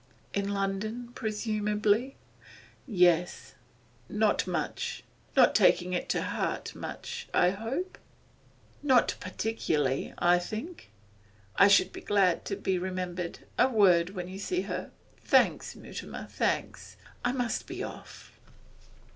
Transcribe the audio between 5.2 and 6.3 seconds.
not taking it to